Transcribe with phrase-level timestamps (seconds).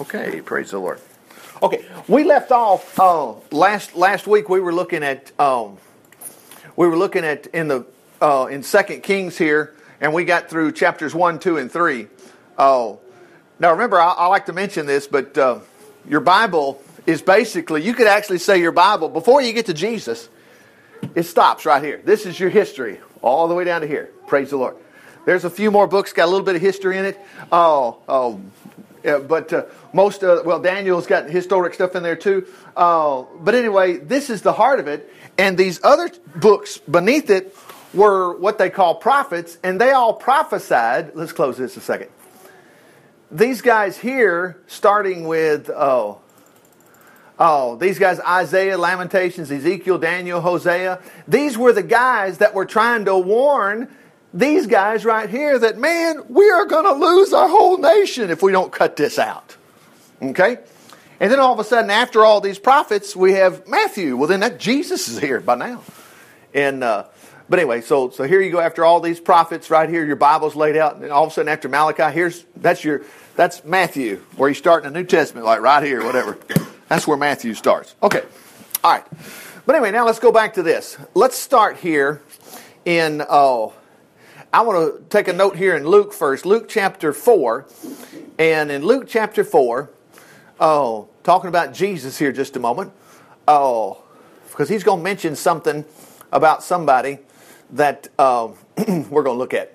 [0.00, 1.00] Okay, praise the Lord.
[1.62, 4.48] Okay, we left off uh, last last week.
[4.48, 5.78] We were looking at um,
[6.74, 7.86] we were looking at in the
[8.20, 12.08] uh, in Second Kings here, and we got through chapters one, two, and three.
[12.58, 12.98] Oh,
[13.60, 15.60] now remember, I, I, like to mention this, but uh,
[16.08, 20.28] your Bible is basically you could actually say your Bible before you get to Jesus.
[21.14, 22.00] It stops right here.
[22.04, 24.10] This is your history all the way down to here.
[24.26, 24.76] Praise the Lord.
[25.24, 27.20] There's a few more books got a little bit of history in it.
[27.52, 28.40] Oh, oh,
[29.04, 29.64] yeah, but uh,
[29.94, 32.46] most, uh, well, Daniel's got historic stuff in there too.
[32.76, 35.10] Uh, but anyway, this is the heart of it.
[35.38, 37.56] And these other books beneath it
[37.94, 41.14] were what they call prophets, and they all prophesied.
[41.14, 42.08] Let's close this a second.
[43.30, 46.20] These guys here, starting with, oh,
[47.36, 53.06] Oh, these guys, Isaiah, Lamentations, Ezekiel, Daniel, Hosea, these were the guys that were trying
[53.06, 53.88] to warn
[54.32, 58.40] these guys right here that, man, we are going to lose our whole nation if
[58.40, 59.56] we don't cut this out.
[60.30, 60.58] Okay?
[61.20, 64.16] And then all of a sudden, after all these prophets, we have Matthew.
[64.16, 65.82] Well, then that Jesus is here by now.
[66.52, 67.04] And, uh,
[67.48, 70.56] but anyway, so, so here you go after all these prophets right here, your Bible's
[70.56, 73.02] laid out, and all of a sudden after Malachi, here's, that's your,
[73.36, 76.38] that's Matthew, where you start in the New Testament, like right here, whatever.
[76.88, 77.94] That's where Matthew starts.
[78.02, 78.22] Okay.
[78.82, 79.04] All right.
[79.66, 80.98] But anyway, now let's go back to this.
[81.14, 82.22] Let's start here
[82.84, 83.72] in, oh,
[84.52, 87.66] I want to take a note here in Luke first, Luke chapter 4.
[88.38, 89.90] And in Luke chapter 4,
[90.60, 92.92] oh, talking about Jesus here just a moment.
[93.46, 94.02] Oh,
[94.50, 95.84] because he's going to mention something
[96.32, 97.18] about somebody
[97.70, 99.74] that uh, we're going to look at.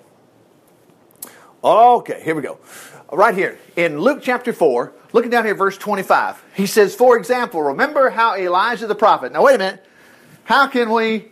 [1.62, 2.58] Okay, here we go.
[3.12, 7.62] Right here in Luke chapter 4, looking down here, verse 25, he says, For example,
[7.62, 9.32] remember how Elijah the prophet.
[9.32, 9.84] Now, wait a minute.
[10.44, 11.28] How can we,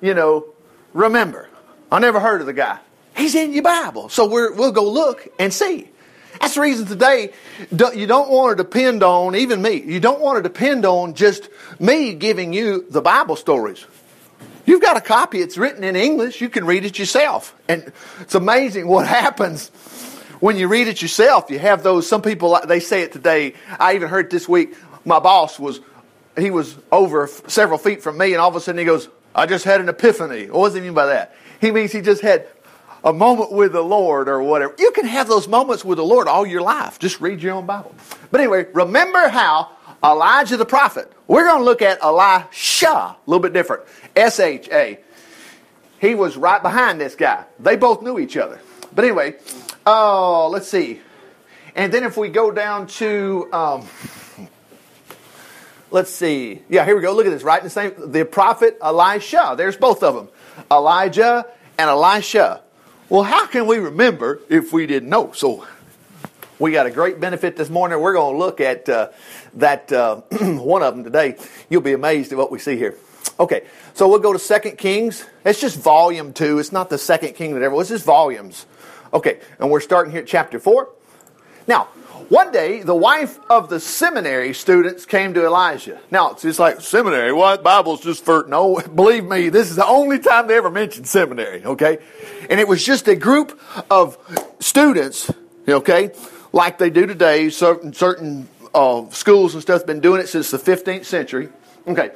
[0.00, 0.54] you know,
[0.92, 1.48] remember?
[1.90, 2.78] I never heard of the guy.
[3.16, 4.08] He's in your Bible.
[4.08, 5.90] So we will go look and see.
[6.42, 7.30] That's the reason today
[7.70, 11.48] you don't want to depend on, even me, you don't want to depend on just
[11.78, 13.86] me giving you the Bible stories.
[14.66, 17.54] You've got a copy, it's written in English, you can read it yourself.
[17.68, 19.68] And it's amazing what happens
[20.40, 21.48] when you read it yourself.
[21.48, 23.54] You have those, some people, they say it today.
[23.78, 24.74] I even heard this week,
[25.04, 25.80] my boss was,
[26.36, 29.46] he was over several feet from me, and all of a sudden he goes, I
[29.46, 30.50] just had an epiphany.
[30.50, 31.36] What does he mean by that?
[31.60, 32.48] He means he just had
[33.04, 34.74] a moment with the Lord or whatever.
[34.78, 36.98] You can have those moments with the Lord all your life.
[36.98, 37.94] Just read your own Bible.
[38.30, 39.70] But anyway, remember how
[40.04, 43.82] Elijah the prophet, we're going to look at Elisha, a little bit different.
[44.14, 44.98] S H A.
[46.00, 47.44] He was right behind this guy.
[47.60, 48.60] They both knew each other.
[48.94, 49.36] But anyway,
[49.86, 51.00] oh, let's see.
[51.74, 53.86] And then if we go down to, um,
[55.90, 56.62] let's see.
[56.68, 57.14] Yeah, here we go.
[57.14, 57.44] Look at this.
[57.44, 59.54] Right in the same, the prophet Elisha.
[59.56, 60.28] There's both of them.
[60.70, 61.46] Elijah
[61.78, 62.62] and Elisha.
[63.12, 65.32] Well, how can we remember if we didn't know?
[65.32, 65.66] So
[66.58, 68.00] we got a great benefit this morning.
[68.00, 69.10] We're going to look at uh,
[69.56, 71.36] that uh, one of them today.
[71.68, 72.96] You'll be amazed at what we see here.
[73.38, 75.26] Okay, so we'll go to Second Kings.
[75.44, 76.58] It's just volume two.
[76.58, 77.90] It's not the Second King that ever was.
[77.90, 78.64] It's just volumes.
[79.12, 80.88] Okay, and we're starting here at chapter four.
[81.66, 81.88] Now,
[82.32, 86.00] one day, the wife of the seminary students came to Elijah.
[86.10, 87.62] Now, it's just like, seminary, what?
[87.62, 91.62] Bible's just for, no, believe me, this is the only time they ever mentioned seminary,
[91.62, 91.98] okay?
[92.48, 93.60] And it was just a group
[93.90, 94.16] of
[94.60, 95.30] students,
[95.68, 96.12] okay,
[96.54, 100.50] like they do today, certain, certain uh, schools and stuff have been doing it since
[100.50, 101.50] the 15th century.
[101.86, 102.12] Okay.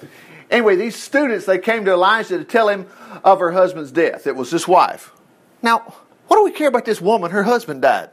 [0.51, 2.87] Anyway, these students, they came to Elijah to tell him
[3.23, 4.27] of her husband's death.
[4.27, 5.13] It was his wife.
[5.61, 5.81] Now,
[6.29, 7.33] what do we care about this woman?
[7.33, 8.09] Her husband died.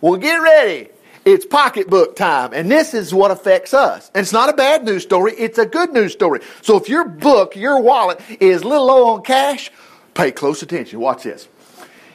[0.00, 0.88] Well, get ready.
[1.24, 2.52] It's pocketbook time.
[2.52, 4.10] And this is what affects us.
[4.14, 5.32] And it's not a bad news story.
[5.32, 6.40] It's a good news story.
[6.62, 9.70] So if your book, your wallet is a little low on cash,
[10.12, 11.00] pay close attention.
[11.00, 11.48] Watch this.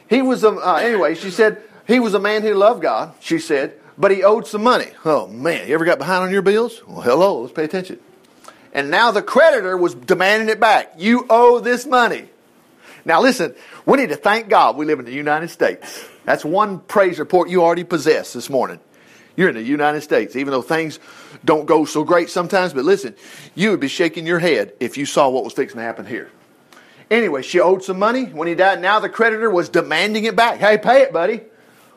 [0.08, 3.38] He was, a, uh, anyway, she said, he was a man who loved God, she
[3.38, 4.86] said, but he owed some money.
[5.04, 6.80] Oh man, you ever got behind on your bills?
[6.86, 7.98] Well, hello, let's pay attention.
[8.72, 10.94] And now the creditor was demanding it back.
[10.98, 12.28] You owe this money.
[13.04, 13.54] Now listen,
[13.86, 16.08] we need to thank God we live in the United States.
[16.24, 18.78] That's one praise report you already possess this morning.
[19.40, 20.98] You're in the United States, even though things
[21.46, 22.74] don't go so great sometimes.
[22.74, 23.14] But listen,
[23.54, 26.30] you would be shaking your head if you saw what was fixing to happen here.
[27.10, 28.82] Anyway, she owed some money when he died.
[28.82, 30.58] Now the creditor was demanding it back.
[30.58, 31.40] Hey, pay it, buddy.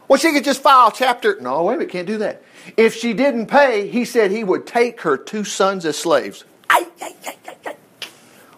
[0.08, 1.38] Well, she could just file chapter.
[1.42, 2.42] No, wait a minute, can't do that.
[2.78, 6.46] If she didn't pay, he said he would take her two sons as slaves.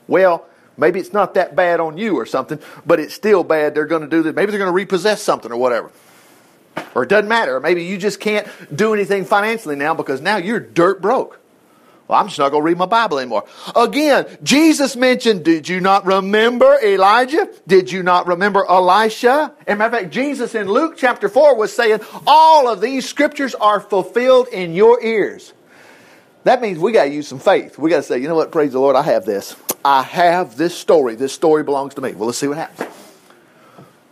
[0.08, 0.46] Well,
[0.78, 3.74] maybe it's not that bad on you or something, but it's still bad.
[3.74, 4.36] They're going to do this.
[4.36, 5.90] Maybe they're going to repossess something or whatever.
[6.95, 7.59] Or it doesn't matter.
[7.59, 11.39] Maybe you just can't do anything financially now because now you're dirt broke.
[12.07, 13.45] Well, I'm just not going to read my Bible anymore.
[13.75, 17.50] Again, Jesus mentioned, did you not remember Elijah?
[17.68, 19.53] Did you not remember Elisha?
[19.65, 23.56] And matter of fact, Jesus in Luke chapter 4 was saying, all of these scriptures
[23.56, 25.53] are fulfilled in your ears.
[26.44, 27.80] That means we got to use some faith.
[27.80, 29.56] We got to say, you know what, praise the Lord, I have this.
[29.83, 31.15] I have this story.
[31.15, 32.13] This story belongs to me.
[32.13, 32.94] Well, let's see what happens.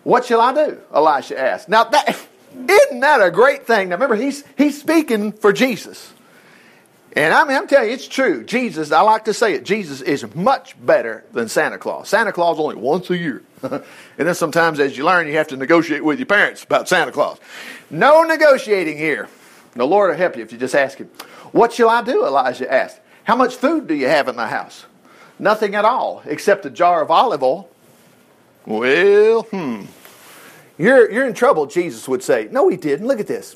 [0.01, 0.80] What shall I do?
[0.91, 1.69] Elisha asked.
[1.69, 3.90] Now, that, isn't that a great thing?
[3.90, 6.14] Now, remember, he's, he's speaking for Jesus.
[7.16, 8.44] And I mean, I'm telling you, it's true.
[8.44, 12.10] Jesus, I like to say it, Jesus is much better than Santa Claus.
[12.10, 13.44] Santa Claus only once a year.
[13.62, 13.84] and
[14.18, 17.38] then sometimes as you learn, you have to negotiate with your parents about Santa Claus.
[17.92, 19.30] No negotiating here.
[19.74, 21.10] The Lord will help you if you just ask him.
[21.52, 22.26] What shall I do?
[22.26, 23.00] Elijah asked.
[23.26, 24.86] How much food do you have in the house?
[25.38, 27.70] Nothing at all, except a jar of olive oil.
[28.66, 29.86] Well, hmm.
[30.78, 32.48] You're, you're in trouble, Jesus would say.
[32.52, 33.08] No, he didn't.
[33.08, 33.56] Look at this.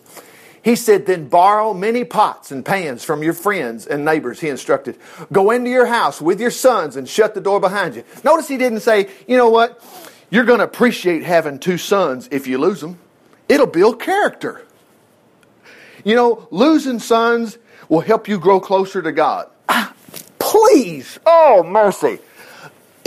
[0.63, 4.97] He said, Then borrow many pots and pans from your friends and neighbors, he instructed.
[5.31, 8.03] Go into your house with your sons and shut the door behind you.
[8.23, 9.83] Notice he didn't say, You know what?
[10.29, 12.99] You're going to appreciate having two sons if you lose them.
[13.47, 14.65] It'll build character.
[16.03, 19.49] You know, losing sons will help you grow closer to God.
[19.69, 19.93] Ah,
[20.37, 21.17] please.
[21.25, 22.19] Oh, mercy.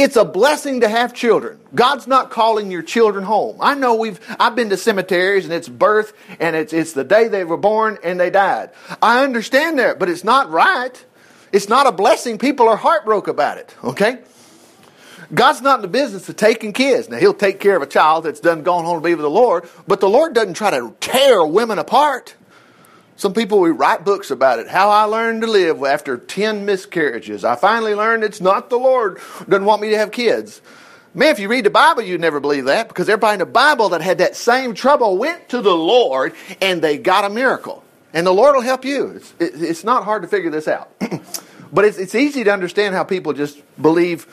[0.00, 1.60] It's a blessing to have children.
[1.74, 3.58] God's not calling your children home.
[3.60, 7.28] I know we've I've been to cemeteries and it's birth and it's it's the day
[7.28, 8.70] they were born and they died.
[9.02, 11.04] I understand that, but it's not right.
[11.52, 12.38] It's not a blessing.
[12.38, 14.20] People are heartbroken about it, okay?
[15.34, 17.10] God's not in the business of taking kids.
[17.10, 19.28] Now, He'll take care of a child that's done gone home to be with the
[19.28, 22.36] Lord, but the Lord doesn't try to tear women apart.
[23.20, 24.68] Some people we write books about it.
[24.68, 27.44] How I learned to live after 10 miscarriages.
[27.44, 30.62] I finally learned it's not the Lord doesn't want me to have kids.
[31.12, 33.90] Man, if you read the Bible, you'd never believe that because everybody in the Bible
[33.90, 36.32] that had that same trouble went to the Lord
[36.62, 37.84] and they got a miracle.
[38.14, 39.08] And the Lord will help you.
[39.08, 40.90] It's, it, it's not hard to figure this out.
[41.74, 44.26] but it's, it's easy to understand how people just believe.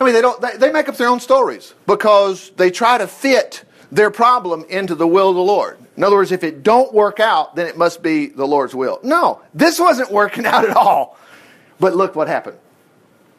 [0.00, 0.40] I mean, they don't.
[0.40, 3.62] They, they make up their own stories because they try to fit
[3.92, 5.78] their problem into the will of the Lord.
[5.96, 9.00] In other words, if it don't work out, then it must be the Lord's will.
[9.02, 11.18] No, this wasn't working out at all.
[11.78, 12.58] But look what happened.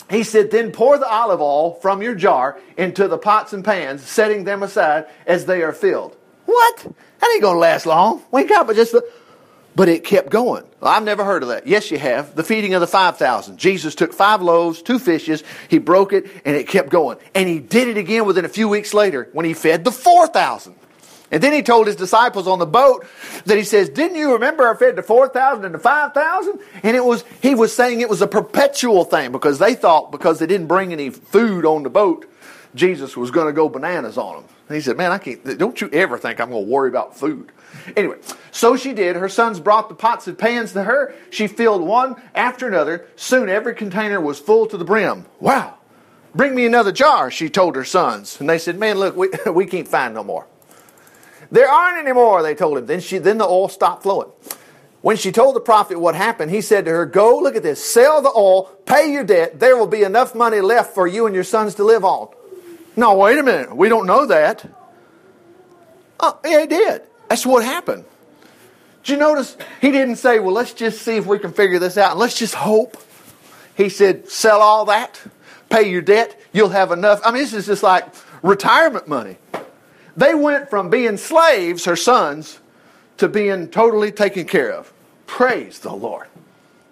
[0.10, 4.04] He said, Then pour the olive oil from your jar into the pots and pans,
[4.04, 6.18] setting them aside as they are filled.
[6.46, 6.78] What?
[7.20, 8.22] That ain't going to last long.
[8.32, 8.96] Wake up, but just.
[9.76, 10.64] But it kept going.
[10.82, 11.66] I've never heard of that.
[11.66, 12.36] Yes, you have.
[12.36, 13.58] The feeding of the 5,000.
[13.58, 17.18] Jesus took five loaves, two fishes, he broke it, and it kept going.
[17.34, 20.76] And he did it again within a few weeks later when he fed the 4,000.
[21.32, 23.06] And then he told his disciples on the boat
[23.46, 26.60] that he says, Didn't you remember I fed the 4,000 and the 5,000?
[26.84, 30.40] And it was, he was saying it was a perpetual thing because they thought because
[30.40, 32.30] they didn't bring any food on the boat,
[32.76, 34.46] Jesus was going to go bananas on them.
[34.68, 37.18] And he said, Man, I can't, don't you ever think I'm going to worry about
[37.18, 37.52] food.
[37.96, 38.18] Anyway,
[38.52, 39.16] so she did.
[39.16, 41.14] Her sons brought the pots and pans to her.
[41.30, 43.08] She filled one after another.
[43.16, 45.26] Soon every container was full to the brim.
[45.40, 45.78] Wow.
[46.34, 48.40] Bring me another jar, she told her sons.
[48.40, 50.48] And they said, Man, look, we, we can't find no more.
[51.52, 52.86] There aren't any more, they told him.
[52.86, 54.32] Then, she, then the oil stopped flowing.
[55.02, 57.84] When she told the prophet what happened, he said to her, Go, look at this,
[57.84, 59.60] sell the oil, pay your debt.
[59.60, 62.30] There will be enough money left for you and your sons to live on.
[62.96, 63.76] No, wait a minute.
[63.76, 64.70] We don't know that.
[66.20, 67.02] Oh, yeah, he did.
[67.32, 68.04] That's what happened.
[69.04, 71.98] Did you notice he didn't say, Well, let's just see if we can figure this
[71.98, 73.02] out and let's just hope.
[73.78, 75.18] He said, Sell all that,
[75.70, 77.22] pay your debt, you'll have enough.
[77.24, 78.06] I mean, this is just like
[78.44, 79.38] retirement money.
[80.18, 82.60] They went from being slaves, her sons,
[83.16, 84.92] to being totally taken care of.
[85.26, 86.28] Praise the Lord.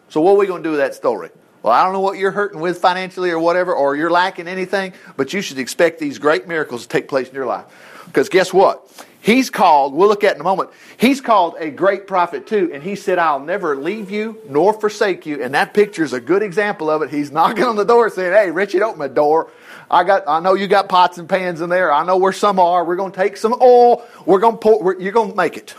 [0.08, 1.32] So, what are we going to do with that story?
[1.64, 4.94] Well, I don't know what you're hurting with financially or whatever, or you're lacking anything,
[5.18, 7.66] but you should expect these great miracles to take place in your life.
[8.06, 8.90] Because guess what?
[9.22, 12.82] He's called, we'll look at in a moment, he's called a great prophet too, and
[12.82, 15.44] he said, I'll never leave you nor forsake you.
[15.44, 17.10] And that picture is a good example of it.
[17.10, 19.52] He's knocking on the door saying, Hey, Richard, open the door.
[19.92, 21.92] I got, I know you got pots and pans in there.
[21.92, 22.86] I know where some are.
[22.86, 24.06] We're going to take some oil.
[24.26, 25.76] We're going to pour, you're going to make it.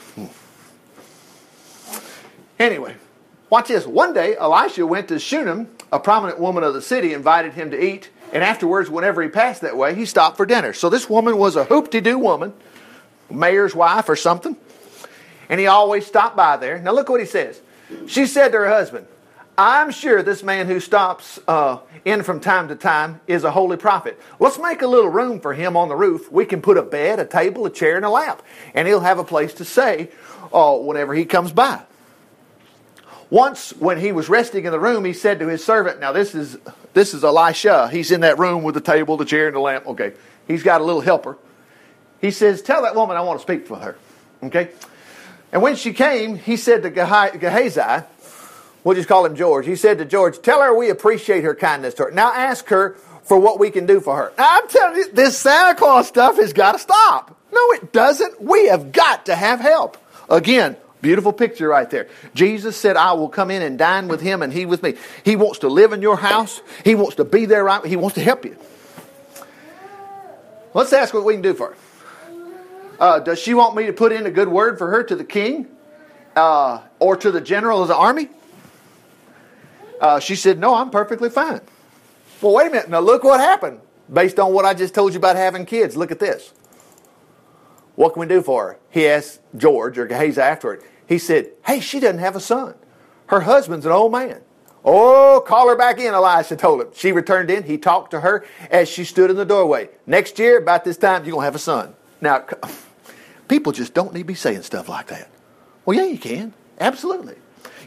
[2.59, 2.95] Anyway,
[3.49, 3.87] watch this.
[3.87, 5.69] One day, Elisha went to Shunem.
[5.93, 8.11] A prominent woman of the city invited him to eat.
[8.33, 10.73] And afterwards, whenever he passed that way, he stopped for dinner.
[10.73, 12.53] So this woman was a hoop-de-doo woman,
[13.31, 14.57] mayor's wife or something.
[15.49, 16.79] And he always stopped by there.
[16.79, 17.61] Now look what he says.
[18.07, 19.07] She said to her husband,
[19.59, 23.77] I'm sure this man who stops uh, in from time to time is a holy
[23.77, 24.19] prophet.
[24.39, 26.33] Let's make a little room for him on the roof.
[26.33, 28.43] We can put a bed, a table, a chair, and a lamp,
[28.75, 30.09] and he'll have a place to stay
[30.53, 31.83] uh, whenever he comes by.
[33.29, 36.35] Once, when he was resting in the room, he said to his servant, "Now this
[36.35, 36.57] is
[36.95, 37.89] this is Elisha.
[37.89, 39.87] He's in that room with the table, the chair, and the lamp.
[39.87, 40.15] Okay,
[40.49, 41.37] he's got a little helper.
[42.21, 43.97] He says, "Tell that woman I want to speak with her."
[44.43, 44.71] Okay,
[45.53, 48.05] and when she came, he said to Gehazi,
[48.83, 49.67] We'll just call him George.
[49.67, 52.11] He said to George, Tell her we appreciate her kindness to her.
[52.11, 52.93] Now ask her
[53.25, 54.33] for what we can do for her.
[54.39, 57.37] Now, I'm telling you, this Santa Claus stuff has got to stop.
[57.53, 58.41] No, it doesn't.
[58.41, 59.99] We have got to have help.
[60.31, 62.09] Again, beautiful picture right there.
[62.35, 64.95] Jesus said, I will come in and dine with him and he with me.
[65.25, 66.63] He wants to live in your house.
[66.85, 67.85] He wants to be there right.
[67.85, 68.57] He wants to help you.
[70.73, 71.77] Let's ask what we can do for her.
[73.01, 75.25] Uh, does she want me to put in a good word for her to the
[75.25, 75.67] king
[76.37, 78.29] uh, or to the general of the army?
[80.01, 81.63] Uh, she said, No, I'm perfectly fine.
[82.43, 82.91] Well, wait a minute.
[82.91, 83.81] Now, look what happened
[84.13, 85.97] based on what I just told you about having kids.
[85.97, 86.53] Look at this.
[87.97, 88.79] What can we do for her?
[88.91, 90.83] He asked George, or Gehazi afterward.
[91.07, 92.75] He said, Hey, she doesn't have a son.
[93.27, 94.43] Her husband's an old man.
[94.85, 96.89] Oh, call her back in, Elisha told him.
[96.95, 97.65] She returned in.
[97.65, 99.91] He talked to her as she stood in the doorway.
[100.07, 101.95] Next year, about this time, you're going to have a son.
[102.21, 102.47] Now,
[103.51, 105.29] people just don't need to be saying stuff like that.
[105.85, 106.55] Well, yeah, you can.
[106.79, 107.35] Absolutely.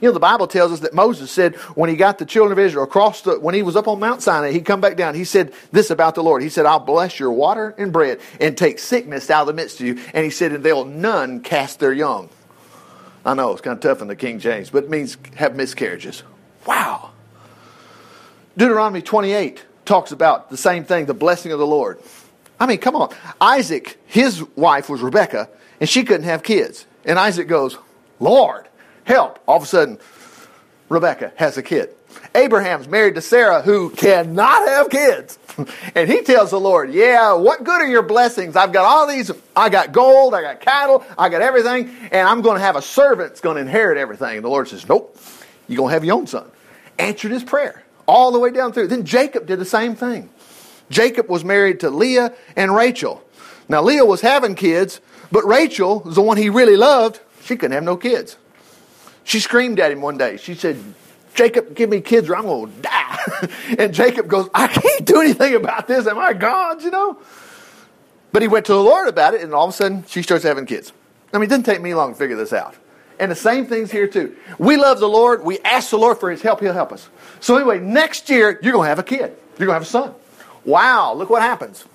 [0.01, 2.59] You know, the Bible tells us that Moses said when he got the children of
[2.59, 5.15] Israel across the, when he was up on Mount Sinai, he'd come back down.
[5.15, 6.43] He said this about the Lord.
[6.43, 9.79] He said, I'll bless your water and bread and take sickness out of the midst
[9.79, 9.99] of you.
[10.13, 12.29] And he said, and they'll none cast their young.
[13.25, 16.23] I know it's kind of tough in the King James, but it means have miscarriages.
[16.65, 17.11] Wow.
[18.57, 21.99] Deuteronomy 28 talks about the same thing, the blessing of the Lord.
[22.63, 23.13] I mean, come on.
[23.41, 25.49] Isaac, his wife was Rebecca,
[25.81, 26.85] and she couldn't have kids.
[27.03, 27.77] And Isaac goes,
[28.21, 28.69] Lord,
[29.03, 29.37] help.
[29.45, 29.99] All of a sudden,
[30.87, 31.89] Rebecca has a kid.
[32.33, 35.37] Abraham's married to Sarah, who cannot have kids.
[35.93, 38.55] And he tells the Lord, Yeah, what good are your blessings?
[38.55, 42.41] I've got all these, I got gold, I got cattle, I got everything, and I'm
[42.41, 44.37] going to have a servant that's going to inherit everything.
[44.37, 45.15] And the Lord says, Nope,
[45.67, 46.49] you're going to have your own son.
[46.97, 48.87] Answered his prayer all the way down through.
[48.87, 50.31] Then Jacob did the same thing.
[50.89, 53.23] Jacob was married to Leah and Rachel.
[53.69, 57.19] Now, Leah was having kids, but Rachel the one he really loved.
[57.43, 58.37] She couldn't have no kids.
[59.23, 60.37] She screamed at him one day.
[60.37, 60.77] She said,
[61.33, 63.49] Jacob, give me kids or I'm going to die.
[63.79, 66.05] and Jacob goes, I can't do anything about this.
[66.07, 67.19] Am I God, you know?
[68.31, 70.43] But he went to the Lord about it, and all of a sudden, she starts
[70.43, 70.91] having kids.
[71.33, 72.75] I mean, it didn't take me long to figure this out.
[73.19, 74.35] And the same thing's here too.
[74.57, 75.43] We love the Lord.
[75.43, 76.59] We ask the Lord for His help.
[76.59, 77.09] He'll help us.
[77.39, 79.35] So anyway, next year, you're going to have a kid.
[79.57, 80.15] You're going to have a son.
[80.65, 81.85] Wow, look what happens.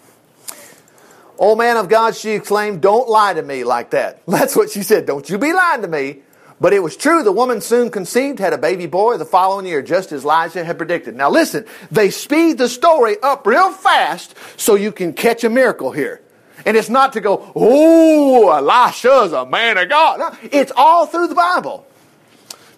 [1.39, 4.23] Old man of God, she exclaimed, Don't lie to me like that.
[4.27, 5.07] That's what she said.
[5.07, 6.19] Don't you be lying to me.
[6.61, 7.23] But it was true.
[7.23, 10.77] The woman soon conceived, had a baby boy the following year, just as Elijah had
[10.77, 11.15] predicted.
[11.15, 15.93] Now listen, they speed the story up real fast so you can catch a miracle
[15.93, 16.21] here.
[16.67, 20.19] And it's not to go, oh, Elisha's a man of God.
[20.19, 21.87] No, it's all through the Bible.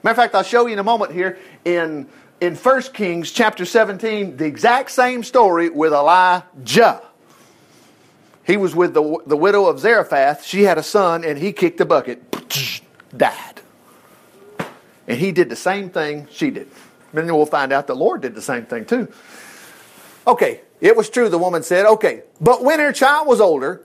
[0.03, 2.07] Matter of fact, I'll show you in a moment here in,
[2.41, 7.03] in 1 Kings chapter 17, the exact same story with Elijah.
[8.45, 10.45] He was with the, the widow of Zarephath.
[10.45, 12.21] She had a son, and he kicked the bucket,
[13.17, 13.61] died.
[15.07, 16.69] And he did the same thing she did.
[17.13, 19.13] Then we'll find out the Lord did the same thing too.
[20.27, 21.85] Okay, it was true, the woman said.
[21.85, 23.83] Okay, but when her child was older,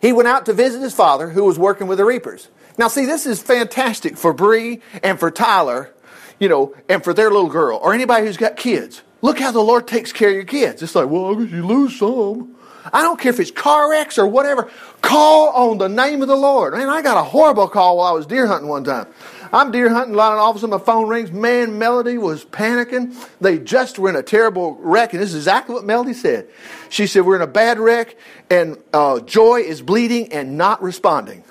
[0.00, 2.48] he went out to visit his father who was working with the reapers.
[2.78, 5.92] Now, see, this is fantastic for Bree and for Tyler,
[6.40, 9.02] you know, and for their little girl or anybody who's got kids.
[9.22, 10.82] Look how the Lord takes care of your kids.
[10.82, 12.56] It's like, well, you lose some.
[12.92, 14.70] I don't care if it's car wrecks or whatever.
[15.02, 16.72] Call on the name of the Lord.
[16.72, 19.06] Man, I got a horrible call while I was deer hunting one time.
[19.52, 21.32] I'm deer hunting, and all of a sudden my phone rings.
[21.32, 23.14] Man, Melody was panicking.
[23.40, 26.48] They just were in a terrible wreck, and this is exactly what Melody said.
[26.88, 28.16] She said, We're in a bad wreck,
[28.48, 31.44] and uh, Joy is bleeding and not responding.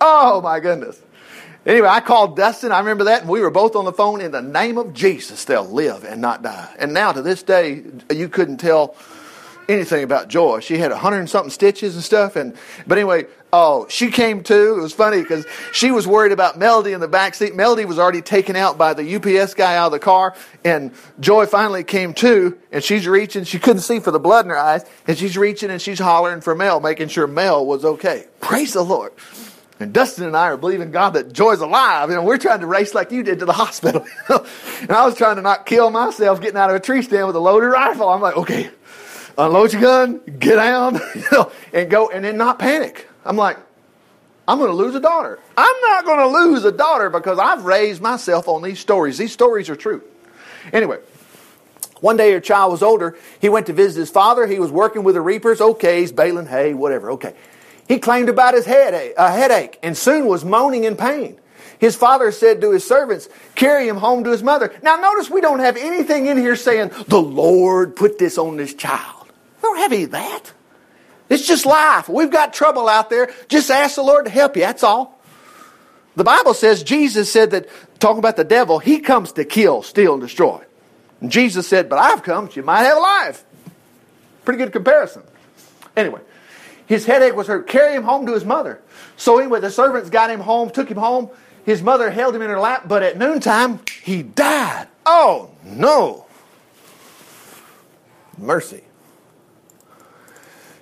[0.00, 1.00] Oh, my goodness.
[1.68, 2.72] Anyway, I called Dustin.
[2.72, 4.22] I remember that, and we were both on the phone.
[4.22, 6.74] In the name of Jesus, they'll live and not die.
[6.78, 8.96] And now, to this day, you couldn't tell
[9.68, 10.60] anything about Joy.
[10.60, 12.36] She had a hundred and something stitches and stuff.
[12.36, 12.56] And
[12.86, 14.76] but anyway, oh, she came too.
[14.78, 15.44] It was funny because
[15.74, 17.54] she was worried about Melody in the back seat.
[17.54, 20.34] Melody was already taken out by the UPS guy out of the car,
[20.64, 22.56] and Joy finally came too.
[22.72, 23.44] And she's reaching.
[23.44, 26.40] She couldn't see for the blood in her eyes, and she's reaching and she's hollering
[26.40, 28.24] for Mel, making sure Mel was okay.
[28.40, 29.12] Praise the Lord.
[29.80, 32.10] And Dustin and I are believing God that Joy's alive.
[32.10, 34.04] and we're trying to race like you did to the hospital.
[34.28, 37.36] and I was trying to not kill myself getting out of a tree stand with
[37.36, 38.08] a loaded rifle.
[38.08, 38.70] I'm like, okay,
[39.36, 43.08] unload your gun, get down, you know, and go, and then not panic.
[43.24, 43.56] I'm like,
[44.48, 45.38] I'm going to lose a daughter.
[45.56, 49.18] I'm not going to lose a daughter because I've raised myself on these stories.
[49.18, 50.02] These stories are true.
[50.72, 50.98] Anyway,
[52.00, 53.16] one day your child was older.
[53.40, 54.46] He went to visit his father.
[54.46, 55.60] He was working with the reapers.
[55.60, 57.12] Okay, he's baling hay, whatever.
[57.12, 57.34] Okay.
[57.88, 61.40] He claimed about his headache, a headache and soon was moaning in pain.
[61.78, 64.74] His father said to his servants, Carry him home to his mother.
[64.82, 68.74] Now, notice we don't have anything in here saying, The Lord put this on this
[68.74, 69.26] child.
[69.56, 70.52] We don't have any of that.
[71.28, 72.08] It's just life.
[72.08, 73.30] We've got trouble out there.
[73.48, 74.62] Just ask the Lord to help you.
[74.62, 75.18] That's all.
[76.16, 77.68] The Bible says Jesus said that,
[78.00, 80.62] talking about the devil, he comes to kill, steal, and destroy.
[81.20, 83.44] And Jesus said, But I've come that you might have life.
[84.44, 85.22] Pretty good comparison.
[85.96, 86.20] Anyway,
[86.88, 87.66] his headache was hurt.
[87.68, 88.80] Carry him home to his mother.
[89.16, 91.28] So anyway, the servants got him home, took him home.
[91.66, 94.88] His mother held him in her lap, but at noontime, he died.
[95.04, 96.24] Oh, no.
[98.38, 98.84] Mercy.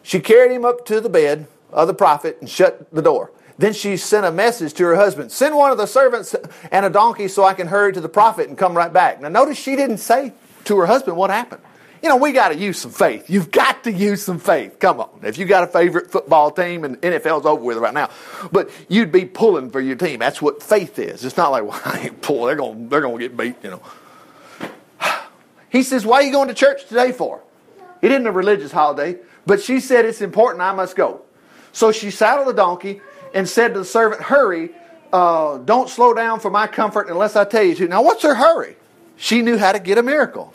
[0.05, 3.33] She carried him up to the bed of the prophet and shut the door.
[3.59, 6.37] Then she sent a message to her husband Send one of the servants
[6.71, 9.21] and a donkey so I can hurry to the prophet and come right back.
[9.21, 10.35] Now, notice she didn't say
[10.67, 11.63] to her husband what happened.
[12.07, 13.29] You know, we got to use some faith.
[13.29, 14.79] You've got to use some faith.
[14.79, 15.19] Come on.
[15.25, 18.11] If you got a favorite football team and NFL's over with right now,
[18.53, 20.21] but you'd be pulling for your team.
[20.21, 21.25] That's what faith is.
[21.25, 22.47] It's not like, well, I ain't pulling.
[22.47, 23.83] They're going to they're gonna get beat, you know.
[25.69, 27.43] He says, Why are you going to church today for?
[28.01, 30.63] It isn't a religious holiday, but she said it's important.
[30.63, 31.23] I must go.
[31.73, 33.01] So she saddled the donkey
[33.35, 34.71] and said to the servant, Hurry,
[35.13, 37.89] uh, don't slow down for my comfort unless I tell you to.
[37.89, 38.77] Now, what's her hurry?
[39.17, 40.55] She knew how to get a miracle.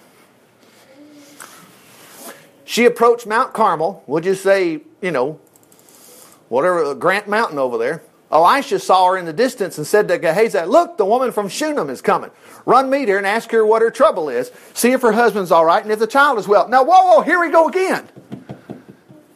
[2.71, 4.01] She approached Mount Carmel.
[4.07, 5.41] We'll just say, you know,
[6.47, 8.01] whatever, Grant Mountain over there.
[8.31, 11.89] Elisha saw her in the distance and said to Gehazi, Look, the woman from Shunem
[11.89, 12.31] is coming.
[12.65, 14.53] Run meet her and ask her what her trouble is.
[14.73, 16.69] See if her husband's all right and if the child is well.
[16.69, 18.07] Now, whoa, whoa, here we go again.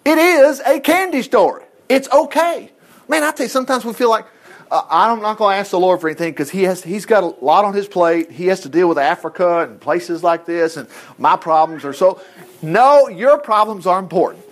[0.06, 1.65] It is a candy story.
[1.89, 2.72] It's okay.
[3.10, 4.27] Man, I tell you, sometimes we feel like
[4.72, 7.24] uh, I'm not going to ask the Lord for anything because he has he's got
[7.24, 8.32] a lot on his plate.
[8.32, 12.22] He has to deal with Africa and places like this, and my problems are so.
[12.62, 14.44] No, your problems are important.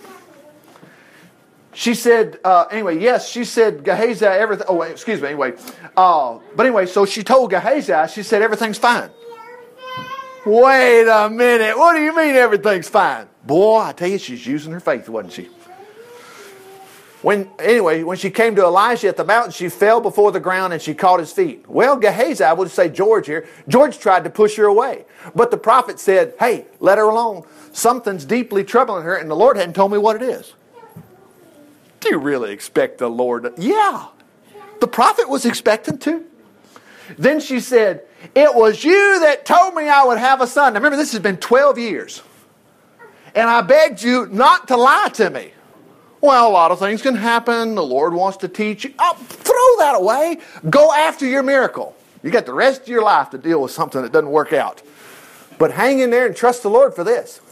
[1.72, 4.66] She said, uh, anyway, yes, she said, Gehazi, everything.
[4.68, 5.54] Oh, excuse me, anyway.
[5.96, 9.10] Uh, but anyway, so she told Gehazi, she said, everything's fine.
[10.46, 11.76] Wait a minute.
[11.76, 13.26] What do you mean everything's fine?
[13.44, 15.48] Boy, I tell you, she's using her faith, wasn't she?
[17.24, 20.74] When anyway, when she came to Elijah at the mountain, she fell before the ground
[20.74, 21.64] and she caught his feet.
[21.66, 23.46] Well, Gehazi, I would say George here.
[23.66, 27.44] George tried to push her away, but the prophet said, "Hey, let her alone.
[27.72, 30.52] Something's deeply troubling her, and the Lord hadn't told me what it is."
[32.00, 33.54] Do you really expect the Lord?
[33.56, 34.08] Yeah,
[34.80, 36.24] the prophet was expecting to.
[37.16, 38.02] Then she said,
[38.34, 41.22] "It was you that told me I would have a son." Now remember, this has
[41.22, 42.20] been twelve years,
[43.34, 45.54] and I begged you not to lie to me.
[46.24, 47.74] Well, a lot of things can happen.
[47.74, 48.94] The Lord wants to teach you.
[48.98, 50.38] Oh, throw that away.
[50.70, 51.94] Go after your miracle.
[52.22, 54.80] You got the rest of your life to deal with something that doesn't work out.
[55.58, 57.42] But hang in there and trust the Lord for this.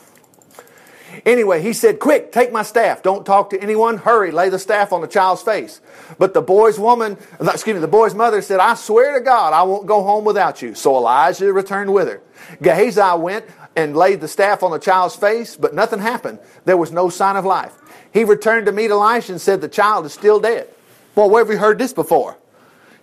[1.27, 3.03] Anyway, he said, Quick, take my staff.
[3.03, 3.99] Don't talk to anyone.
[3.99, 5.83] Hurry, lay the staff on the child's face.
[6.19, 9.65] But the boy's woman, excuse me, the boy's mother said, I swear to God, I
[9.65, 10.75] won't go home without you.
[10.75, 12.23] So Elijah returned with her.
[12.63, 13.45] Gehazi went
[13.77, 16.39] and laid the staff on the child's face, but nothing happened.
[16.65, 17.77] There was no sign of life.
[18.13, 20.69] He returned to meet Elisha and said, The child is still dead.
[21.15, 22.37] Well, where have we heard this before?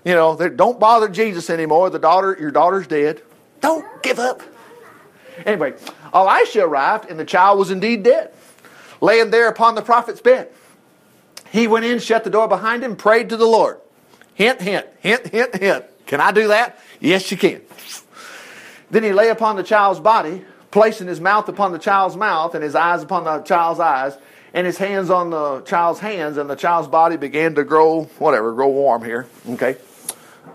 [0.06, 1.90] You know, don't bother Jesus anymore.
[1.90, 3.22] The daughter, your daughter's dead.
[3.62, 4.42] Don't give up.
[5.46, 5.74] Anyway,
[6.14, 8.32] Elisha arrived and the child was indeed dead,
[9.02, 10.50] laying there upon the prophet's bed.
[11.52, 13.80] He went in, shut the door behind him, prayed to the Lord.
[14.36, 15.86] Hint, hint, hint, hint, hint.
[16.06, 16.80] Can I do that?
[17.00, 17.62] Yes, you can.
[18.90, 22.64] Then he lay upon the child's body, placing his mouth upon the child's mouth and
[22.64, 24.18] his eyes upon the child's eyes,
[24.54, 28.54] and his hands on the child's hands, and the child's body began to grow, whatever,
[28.54, 29.28] grow warm here.
[29.50, 29.78] Okay.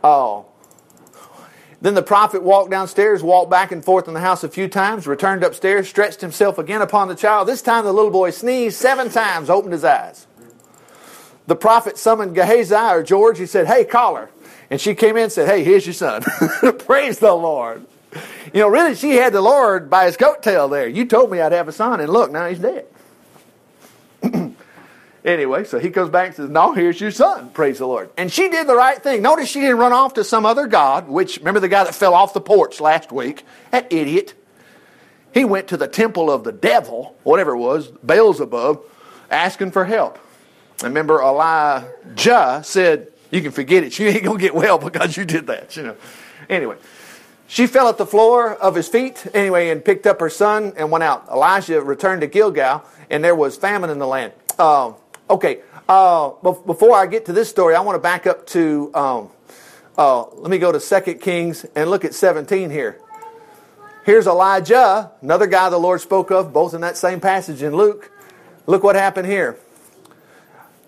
[0.03, 0.47] Oh.
[1.81, 5.07] Then the prophet walked downstairs, walked back and forth in the house a few times,
[5.07, 7.47] returned upstairs, stretched himself again upon the child.
[7.47, 10.27] This time the little boy sneezed seven times, opened his eyes.
[11.47, 13.39] The prophet summoned Gehazi or George.
[13.39, 14.31] He said, Hey, call her.
[14.71, 16.23] And she came in and said, Hey, here's your son.
[16.79, 17.87] Praise the Lord.
[18.53, 20.89] You know, really, she had the Lord by his coattail there.
[20.89, 22.87] You told me I'd have a son, and look, now he's dead.
[25.25, 27.51] Anyway, so he comes back and says, No, here's your son.
[27.51, 28.11] Praise the Lord.
[28.17, 29.23] And she did the right thing.
[29.23, 32.15] Notice she didn't run off to some other God, which, remember the guy that fell
[32.15, 33.45] off the porch last week?
[33.71, 34.35] That idiot.
[35.33, 38.83] He went to the temple of the devil, whatever it was, Beelzebub,
[39.31, 40.19] asking for help.
[40.83, 43.99] Remember, Elijah said, You can forget it.
[43.99, 45.77] You ain't going to get well because you did that.
[45.77, 45.97] You know.
[46.49, 46.77] Anyway,
[47.47, 50.91] she fell at the floor of his feet, anyway, and picked up her son and
[50.91, 51.29] went out.
[51.29, 54.33] Elijah returned to Gilgal and there was famine in the land.
[54.59, 54.93] Uh,
[55.29, 56.31] okay, uh,
[56.67, 59.31] before I get to this story, I want to back up to, um,
[59.97, 63.01] uh, let me go to 2 Kings and look at 17 here.
[64.05, 68.11] Here's Elijah, another guy the Lord spoke of, both in that same passage in Luke.
[68.67, 69.59] Look what happened here.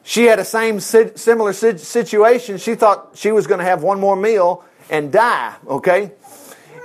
[0.02, 2.58] She had a same similar situation.
[2.58, 6.12] She thought she was going to have one more meal and die, okay?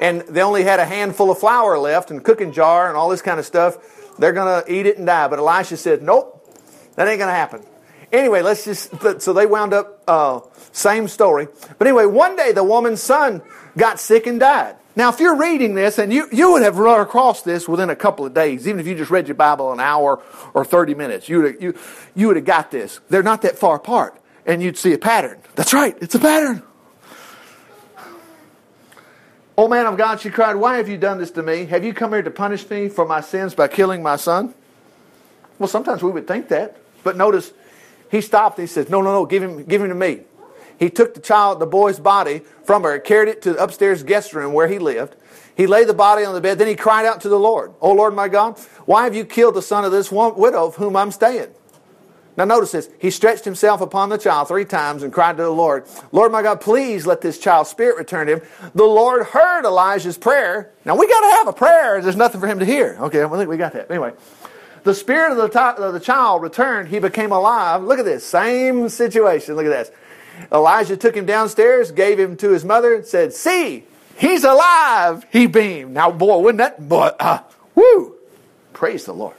[0.02, 3.22] And they only had a handful of flour left and cooking jar and all this
[3.22, 3.78] kind of stuff.
[4.18, 5.28] They're going to eat it and die.
[5.28, 6.41] But Elisha said, Nope,
[6.96, 7.64] that ain't going to happen.
[8.12, 11.48] Anyway, let's just, so they wound up, uh, same story.
[11.78, 13.42] But anyway, one day the woman's son
[13.78, 14.76] got sick and died.
[14.96, 17.96] Now, if you're reading this, and you, you would have run across this within a
[17.96, 20.22] couple of days, even if you just read your Bible an hour
[20.54, 21.76] or 30 minutes, you would have, you,
[22.14, 23.00] you would have got this.
[23.10, 25.40] They're not that far apart, and you'd see a pattern.
[25.56, 26.64] That's right, it's a pattern.
[29.58, 31.66] Oh man of God, she cried, Why have you done this to me?
[31.66, 34.54] Have you come here to punish me for my sins by killing my son?
[35.62, 36.76] Well, sometimes we would think that.
[37.04, 37.54] But notice,
[38.10, 40.22] he stopped and he says, No, no, no, give him, give him to me.
[40.80, 44.34] He took the child, the boy's body from her, carried it to the upstairs guest
[44.34, 45.16] room where he lived.
[45.56, 46.58] He laid the body on the bed.
[46.58, 49.54] Then he cried out to the Lord, Oh Lord my God, why have you killed
[49.54, 51.50] the son of this widow of whom I'm staying?
[52.38, 52.90] Now notice this.
[52.98, 56.42] He stretched himself upon the child three times and cried to the Lord, Lord my
[56.42, 58.42] God, please let this child's spirit return to him.
[58.74, 60.72] The Lord heard Elijah's prayer.
[60.86, 62.02] Now we got to have a prayer.
[62.02, 62.98] There's nothing for him to hear.
[63.02, 63.92] Okay, I think we got that.
[63.92, 64.14] Anyway,
[64.84, 66.90] the spirit of the, of the child returned.
[66.90, 67.84] He became alive.
[67.84, 68.26] Look at this.
[68.26, 69.56] Same situation.
[69.56, 69.92] Look at this.
[70.52, 73.86] Elijah took him downstairs, gave him to his mother, and said, See,
[74.18, 75.26] he's alive.
[75.32, 75.94] He beamed.
[75.94, 77.40] Now, boy, wouldn't that, boy, uh,
[77.76, 78.16] woo.
[78.74, 79.36] Praise the Lord.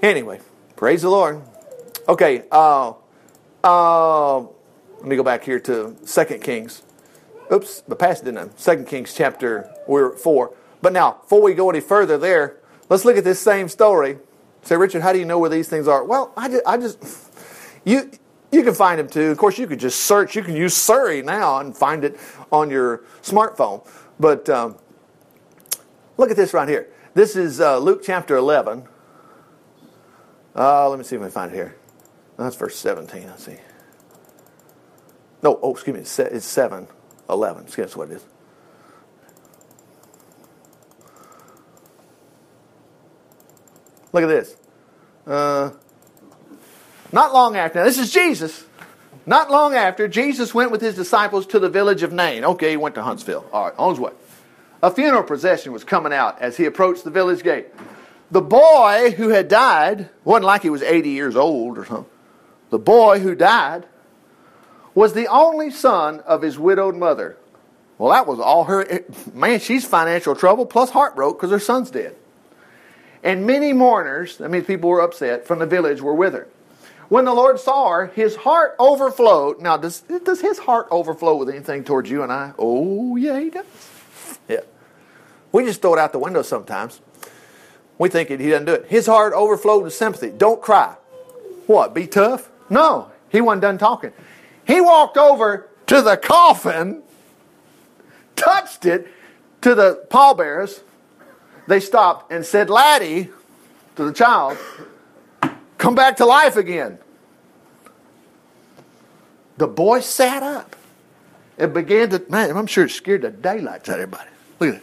[0.00, 0.40] Anyway,
[0.76, 1.42] praise the Lord.
[2.08, 2.94] Okay, uh,
[3.62, 6.82] uh, let me go back here to Second Kings.
[7.52, 8.58] Oops, the past didn't.
[8.58, 10.54] Second Kings chapter we're at four.
[10.80, 12.56] But now, before we go any further there,
[12.92, 14.18] let's look at this same story.
[14.60, 16.04] Say, Richard, how do you know where these things are?
[16.04, 17.30] Well, I just, I just
[17.84, 18.10] you
[18.52, 19.30] you can find them too.
[19.30, 20.36] Of course, you could just search.
[20.36, 22.18] You can use Siri now and find it
[22.52, 23.86] on your smartphone.
[24.20, 24.76] But um,
[26.18, 26.88] look at this right here.
[27.14, 28.84] This is uh, Luke chapter 11.
[30.54, 31.76] Uh, let me see if I can find it here.
[32.36, 33.26] That's verse 17.
[33.26, 33.56] Let's see.
[35.42, 36.24] No, oh, excuse me.
[36.26, 36.86] It's 7
[37.30, 37.62] 11.
[37.64, 38.26] excuse That's what it is.
[44.12, 44.56] Look at this.
[45.26, 45.70] Uh,
[47.12, 48.64] not long after, now this is Jesus.
[49.24, 52.44] Not long after, Jesus went with his disciples to the village of Nain.
[52.44, 53.46] Okay, he went to Huntsville.
[53.52, 54.12] All right, on his way.
[54.82, 57.68] A funeral procession was coming out as he approached the village gate.
[58.32, 62.10] The boy who had died, wasn't like he was 80 years old or something.
[62.70, 63.86] The boy who died
[64.94, 67.36] was the only son of his widowed mother.
[67.98, 69.04] Well, that was all her.
[69.32, 72.16] Man, she's financial trouble plus heartbroken because her son's dead.
[73.22, 76.48] And many mourners, that means people were upset, from the village were with her.
[77.08, 79.60] When the Lord saw her, his heart overflowed.
[79.60, 82.52] Now, does, does his heart overflow with anything towards you and I?
[82.58, 83.66] Oh, yeah, he does.
[84.48, 84.60] Yeah.
[85.52, 87.00] We just throw it out the window sometimes.
[87.98, 88.86] We think he doesn't do it.
[88.86, 90.30] His heart overflowed with sympathy.
[90.30, 90.96] Don't cry.
[91.66, 92.50] What, be tough?
[92.70, 94.12] No, he wasn't done talking.
[94.66, 97.02] He walked over to the coffin,
[98.34, 99.06] touched it
[99.60, 100.80] to the pallbearers.
[101.72, 103.30] They stopped and said, Laddie,
[103.96, 104.58] to the child,
[105.78, 106.98] come back to life again.
[109.56, 110.76] The boy sat up
[111.56, 114.28] and began to, man, I'm sure it scared the daylights out of everybody.
[114.60, 114.82] Look at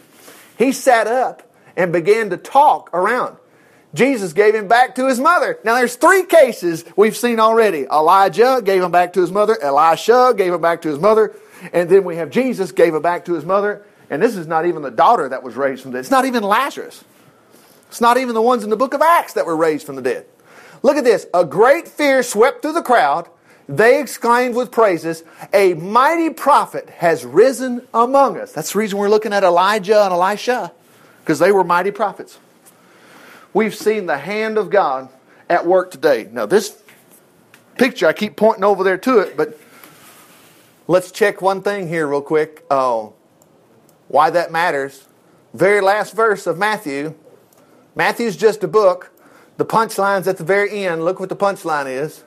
[0.58, 3.36] He sat up and began to talk around.
[3.94, 5.60] Jesus gave him back to his mother.
[5.62, 7.84] Now there's three cases we've seen already.
[7.84, 9.56] Elijah gave him back to his mother.
[9.62, 11.36] Elisha gave him back to his mother.
[11.72, 13.86] And then we have Jesus gave him back to his mother.
[14.10, 16.00] And this is not even the daughter that was raised from the dead.
[16.00, 17.04] It's not even Lazarus.
[17.88, 20.02] It's not even the ones in the book of Acts that were raised from the
[20.02, 20.26] dead.
[20.82, 21.26] Look at this.
[21.32, 23.28] A great fear swept through the crowd.
[23.68, 28.52] They exclaimed with praises, A mighty prophet has risen among us.
[28.52, 30.72] That's the reason we're looking at Elijah and Elisha,
[31.20, 32.38] because they were mighty prophets.
[33.52, 35.08] We've seen the hand of God
[35.48, 36.28] at work today.
[36.32, 36.82] Now, this
[37.76, 39.58] picture, I keep pointing over there to it, but
[40.88, 42.64] let's check one thing here, real quick.
[42.70, 43.14] Oh,
[44.10, 45.04] why that matters.
[45.54, 47.14] Very last verse of Matthew.
[47.94, 49.12] Matthew's just a book.
[49.56, 51.04] The punchline's at the very end.
[51.04, 52.24] Look what the punchline is.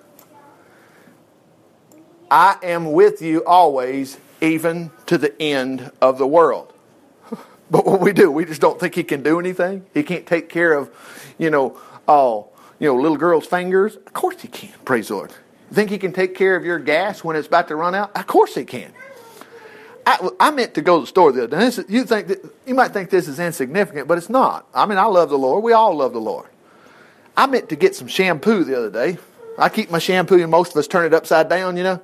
[2.31, 6.73] I am with you always, even to the end of the world.
[7.71, 9.85] But what we do, we just don't think he can do anything.
[9.95, 10.91] He can't take care of,
[11.39, 11.75] you know,
[12.07, 13.95] all, you know, little girl's fingers.
[13.95, 14.73] Of course he can.
[14.85, 15.33] Praise the Lord.
[15.71, 18.15] Think he can take care of your gas when it's about to run out?
[18.15, 18.93] Of course he can.
[20.05, 21.65] I, I meant to go to the store the other day.
[21.65, 24.67] This, you think that, you might think this is insignificant, but it's not.
[24.73, 25.63] I mean, I love the Lord.
[25.63, 26.47] We all love the Lord.
[27.35, 29.17] I meant to get some shampoo the other day.
[29.57, 32.01] I keep my shampoo, and most of us turn it upside down, you know.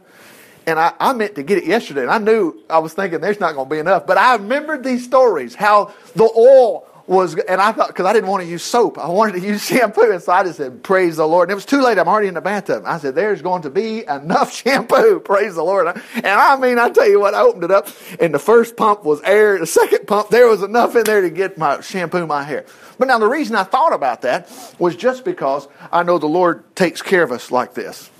[0.66, 3.40] And I, I meant to get it yesterday, and I knew I was thinking there's
[3.40, 4.06] not going to be enough.
[4.06, 8.30] But I remembered these stories how the oil was, and I thought, because I didn't
[8.30, 10.12] want to use soap, I wanted to use shampoo.
[10.12, 11.50] And so I just said, Praise the Lord.
[11.50, 11.98] And it was too late.
[11.98, 12.84] I'm already in the bathtub.
[12.86, 15.20] I said, There's going to be enough shampoo.
[15.20, 15.88] Praise the Lord.
[15.88, 17.88] And I mean, I tell you what, I opened it up,
[18.20, 19.58] and the first pump was air.
[19.58, 22.66] The second pump, there was enough in there to get my shampoo my hair.
[23.00, 26.76] But now the reason I thought about that was just because I know the Lord
[26.76, 28.12] takes care of us like this.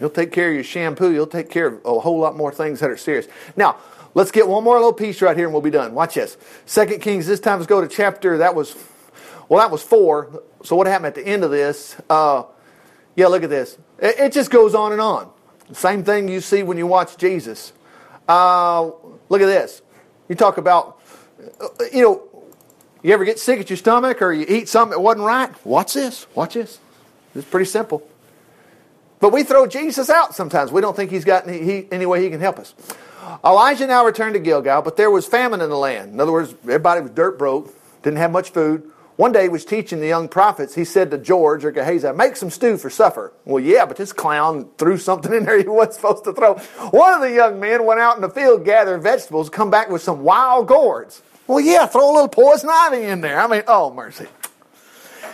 [0.00, 1.12] He'll take care of your shampoo.
[1.12, 3.28] He'll take care of a whole lot more things that are serious.
[3.56, 3.76] Now,
[4.14, 5.94] let's get one more little piece right here and we'll be done.
[5.94, 6.36] Watch this.
[6.66, 8.74] Second Kings, this time let's go to chapter, that was,
[9.48, 10.42] well, that was four.
[10.62, 11.96] So what happened at the end of this?
[12.08, 12.44] Uh,
[13.16, 13.76] yeah, look at this.
[13.98, 15.30] It, it, just goes on and on.
[15.72, 17.72] Same thing you see when you watch Jesus.
[18.28, 18.86] Uh,
[19.28, 19.82] look at this.
[20.28, 21.00] You talk about,
[21.92, 22.44] you know,
[23.02, 25.66] you ever get sick at your stomach or you eat something that wasn't right?
[25.66, 26.26] Watch this.
[26.34, 26.78] Watch this.
[27.34, 28.06] It's pretty simple.
[29.20, 30.72] But we throw Jesus out sometimes.
[30.72, 32.74] We don't think he's got any, he, any way he can help us.
[33.44, 36.12] Elijah now returned to Gilgal, but there was famine in the land.
[36.12, 38.90] In other words, everybody was dirt broke, didn't have much food.
[39.16, 40.74] One day he was teaching the young prophets.
[40.74, 43.32] He said to George or Gehazi, make some stew for supper.
[43.44, 46.54] Well, yeah, but this clown threw something in there he wasn't supposed to throw.
[46.90, 50.02] One of the young men went out in the field gathering vegetables, come back with
[50.02, 51.22] some wild gourds.
[51.46, 53.40] Well, yeah, throw a little poison ivy in there.
[53.40, 54.26] I mean, oh, mercy.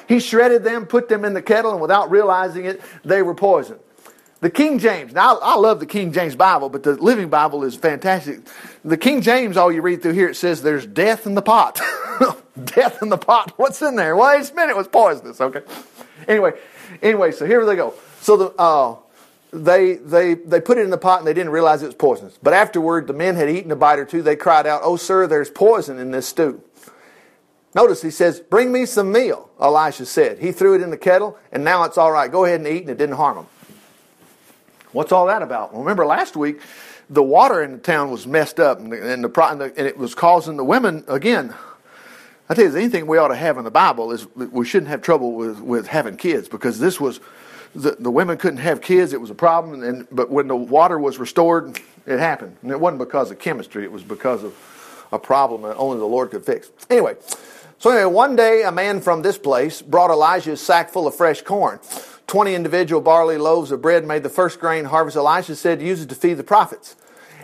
[0.09, 3.81] He shredded them, put them in the kettle, and without realizing it, they were poisoned.
[4.41, 7.77] The King James, now I, love the King James Bible, but the Living Bible is
[7.77, 8.41] fantastic.
[8.83, 11.79] The King James, all you read through here, it says there's death in the pot.
[12.65, 13.53] death in the pot.
[13.59, 14.17] What's in there?
[14.17, 15.61] Well, it's meant it was poisonous, okay?
[16.27, 16.53] Anyway,
[17.03, 17.93] anyway, so here they go.
[18.23, 18.97] So the, uh,
[19.53, 22.39] they, they, they put it in the pot and they didn't realize it was poisonous.
[22.43, 24.23] But afterward, the men had eaten a bite or two.
[24.23, 26.63] They cried out, Oh, sir, there's poison in this stew.
[27.75, 30.39] Notice he says, Bring me some meal, Elisha said.
[30.39, 32.33] He threw it in the kettle, and now it's all right.
[32.33, 33.47] Go ahead and eat, and it didn't harm him.
[34.93, 35.73] What's all that about?
[35.73, 36.61] Well, remember last week,
[37.09, 40.15] the water in the town was messed up, and, the, and, the, and it was
[40.15, 41.55] causing the women, again,
[42.49, 45.03] I tell you, anything we ought to have in the Bible is we shouldn't have
[45.03, 47.21] trouble with, with having kids because this was,
[47.77, 49.13] the, the women couldn't have kids.
[49.13, 49.85] It was a problem.
[49.85, 52.57] And, but when the water was restored, it happened.
[52.63, 56.07] And it wasn't because of chemistry, it was because of a problem that only the
[56.07, 56.71] Lord could fix.
[56.91, 57.15] Anyway,
[57.79, 61.15] so anyway, one day a man from this place brought Elijah a sack full of
[61.15, 61.79] fresh corn.
[62.31, 65.17] Twenty individual barley loaves of bread made the first grain harvest.
[65.17, 66.95] Elisha said use it to feed the prophets.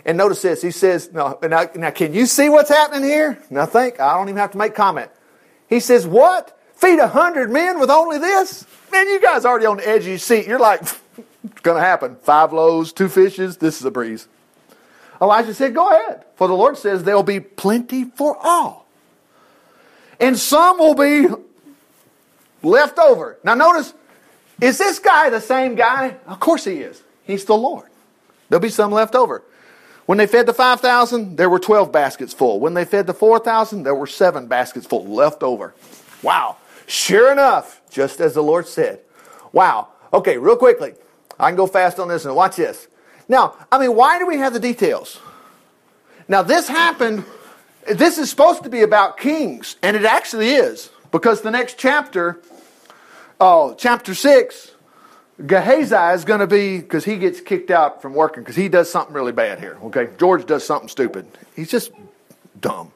[0.05, 0.61] And notice this.
[0.61, 3.37] He says, now, now, now can you see what's happening here?
[3.49, 5.11] Now think, I don't even have to make comment.
[5.67, 6.57] He says, what?
[6.75, 8.65] Feed a hundred men with only this?
[8.89, 10.47] Man, you guys already on the edge of your seat.
[10.47, 12.15] You're like, it's going to happen.
[12.21, 13.57] Five loaves, two fishes.
[13.57, 14.29] This is a breeze.
[15.21, 16.23] Elijah said, go ahead.
[16.37, 18.87] For the Lord says there'll be plenty for all
[20.19, 21.27] and some will be
[22.63, 23.37] left over.
[23.43, 23.93] Now, notice,
[24.61, 26.17] is this guy the same guy?
[26.25, 27.01] Of course he is.
[27.23, 27.87] He's the Lord.
[28.49, 29.43] There'll be some left over.
[30.05, 32.59] When they fed the 5,000, there were 12 baskets full.
[32.59, 35.73] When they fed the 4,000, there were seven baskets full left over.
[36.23, 36.57] Wow.
[36.85, 39.01] Sure enough, just as the Lord said.
[39.51, 39.89] Wow.
[40.13, 40.93] Okay, real quickly.
[41.37, 42.87] I can go fast on this and watch this.
[43.27, 45.19] Now, I mean, why do we have the details?
[46.29, 47.25] Now, this happened
[47.87, 52.41] this is supposed to be about kings, and it actually is, because the next chapter,
[53.39, 54.71] oh, chapter 6,
[55.45, 58.89] Gehazi is going to be, because he gets kicked out from working, because he does
[58.89, 60.09] something really bad here, okay?
[60.17, 61.27] George does something stupid.
[61.55, 61.91] He's just
[62.59, 62.91] dumb.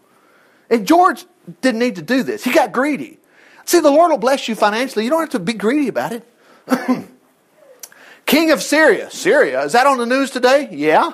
[0.69, 1.25] And George
[1.61, 2.43] didn't need to do this.
[2.43, 3.19] He got greedy.
[3.65, 5.05] See, the Lord will bless you financially.
[5.05, 6.27] You don't have to be greedy about it.
[8.25, 9.09] King of Syria.
[9.11, 10.69] Syria, is that on the news today?
[10.71, 11.11] Yeah.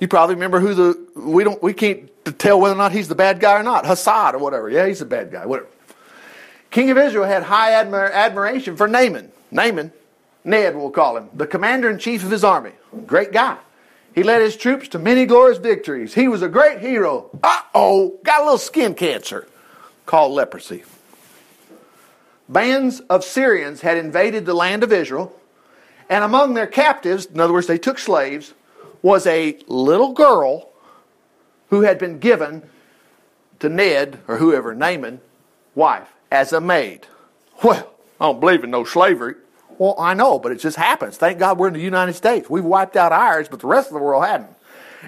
[0.00, 3.14] You probably remember who the we don't we can't tell whether or not he's the
[3.14, 3.84] bad guy or not.
[3.84, 4.68] Hassad or whatever.
[4.70, 5.46] Yeah, he's the bad guy.
[5.46, 5.68] Whatever.
[6.70, 9.32] King of Israel had high admir- admiration for Naaman.
[9.50, 9.92] Naaman,
[10.44, 12.72] Ned we'll call him, the commander in chief of his army.
[13.06, 13.58] Great guy.
[14.14, 16.14] He led his troops to many glorious victories.
[16.14, 17.30] He was a great hero.
[17.42, 19.46] Uh oh, got a little skin cancer
[20.06, 20.84] called leprosy.
[22.48, 25.38] Bands of Syrians had invaded the land of Israel,
[26.08, 28.54] and among their captives, in other words, they took slaves,
[29.02, 30.70] was a little girl
[31.68, 32.62] who had been given
[33.60, 35.20] to Ned or whoever, Naaman,
[35.74, 37.06] wife, as a maid.
[37.62, 39.34] Well, I don't believe in no slavery.
[39.78, 41.16] Well, I know, but it just happens.
[41.16, 42.50] Thank God we're in the United States.
[42.50, 44.50] We've wiped out ours, but the rest of the world hadn't.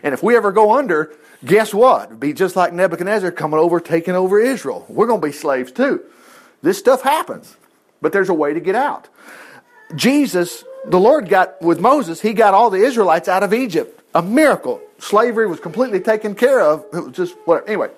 [0.02, 1.12] And if we ever go under,
[1.44, 2.06] guess what?
[2.06, 4.86] It'd be just like Nebuchadnezzar coming over, taking over Israel.
[4.88, 6.02] We're going to be slaves too.
[6.62, 7.56] This stuff happens,
[8.00, 9.08] but there's a way to get out.
[9.96, 14.02] Jesus the Lord got with Moses, he got all the Israelites out of Egypt.
[14.14, 14.80] A miracle.
[14.98, 16.84] Slavery was completely taken care of.
[16.92, 17.66] It was just whatever.
[17.68, 17.90] Anyway,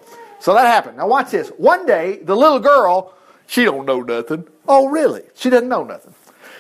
[0.42, 0.96] so that happened.
[0.96, 1.50] Now watch this.
[1.50, 3.14] One day, the little girl,
[3.46, 4.48] she don't know nothing.
[4.66, 5.22] Oh, really?
[5.37, 6.14] She doesn't know nothing.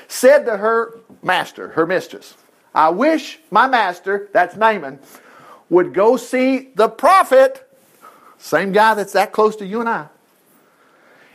[0.06, 2.36] Said to her master, her mistress,
[2.72, 5.00] I wish my master, that's Naaman,
[5.68, 7.68] would go see the prophet,
[8.38, 10.06] same guy that's that close to you and I.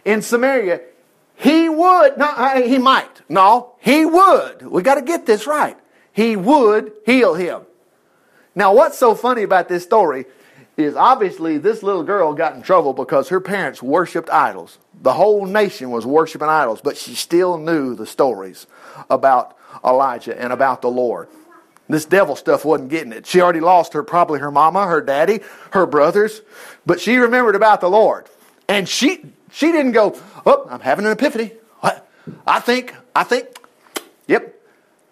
[0.06, 0.80] in Samaria,
[1.36, 3.22] he would, no, he might.
[3.28, 4.66] No, he would.
[4.66, 5.78] We got to get this right.
[6.14, 7.64] He would heal him.
[8.56, 10.26] Now, what's so funny about this story
[10.78, 14.78] is obviously this little girl got in trouble because her parents worshiped idols.
[15.02, 18.68] The whole nation was worshiping idols, but she still knew the stories
[19.10, 21.30] about Elijah and about the Lord.
[21.90, 23.26] This devil stuff wasn't getting it.
[23.26, 25.40] She already lost her, probably her mama, her daddy,
[25.72, 26.42] her brothers,
[26.86, 28.28] but she remembered about the Lord.
[28.68, 31.54] And she, she didn't go, oh, I'm having an epiphany.
[31.80, 32.08] What?
[32.46, 33.48] I think, I think,
[34.28, 34.54] yep,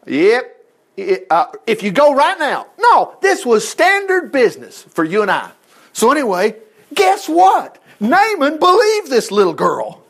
[0.06, 0.55] yep.
[0.98, 5.52] Uh, if you go right now, no, this was standard business for you and I.
[5.94, 6.56] So anyway,
[6.94, 7.82] guess what?
[8.00, 10.04] Naaman believed this little girl.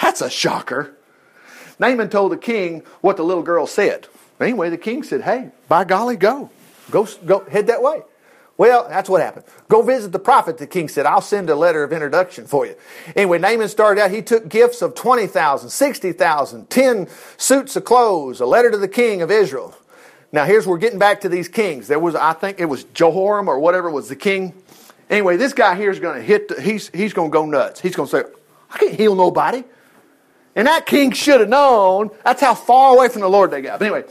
[0.00, 0.94] That's a shocker.
[1.78, 4.08] Naaman told the king what the little girl said.
[4.40, 6.50] Anyway, the king said, "Hey, by golly, go,
[6.90, 8.02] go, go, head that way."
[8.56, 9.44] Well, that's what happened.
[9.68, 11.06] Go visit the prophet, the king said.
[11.06, 12.74] I'll send a letter of introduction for you.
[13.14, 14.10] Anyway, Naaman started out.
[14.10, 19.22] He took gifts of 20,000, 60,000, 10 suits of clothes, a letter to the king
[19.22, 19.76] of Israel.
[20.30, 21.88] Now, here's we're getting back to these kings.
[21.88, 24.54] There was, I think it was Jehoram or whatever was the king.
[25.08, 27.80] Anyway, this guy here is going to hit, the, he's, he's going to go nuts.
[27.80, 28.24] He's going to say,
[28.70, 29.64] I can't heal nobody.
[30.54, 32.10] And that king should have known.
[32.24, 33.78] That's how far away from the Lord they got.
[33.78, 34.04] But anyway,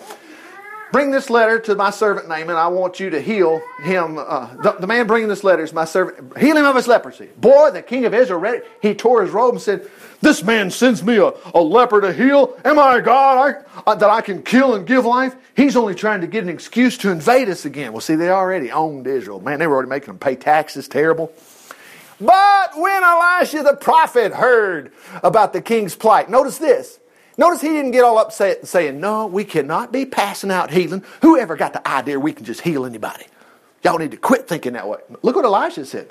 [0.91, 2.55] Bring this letter to my servant Naaman.
[2.55, 4.17] I want you to heal him.
[4.17, 6.37] Uh, the, the, man bringing this letter is my servant.
[6.37, 7.29] Heal him of his leprosy.
[7.37, 8.67] Boy, the king of Israel read it.
[8.81, 9.89] He tore his robe and said,
[10.21, 12.57] This man sends me a, a leper to heal.
[12.63, 15.35] Am I a God I, uh, that I can kill and give life?
[15.57, 17.91] He's only trying to get an excuse to invade us again.
[17.91, 19.41] Well, see, they already owned Israel.
[19.41, 20.87] Man, they were already making them pay taxes.
[20.87, 21.33] Terrible.
[22.19, 26.99] But when Elisha the prophet heard about the king's plight, notice this.
[27.37, 31.03] Notice he didn't get all upset and saying, No, we cannot be passing out healing.
[31.21, 33.25] Whoever got the idea we can just heal anybody?
[33.83, 34.99] Y'all need to quit thinking that way.
[35.21, 36.09] Look what Elisha said.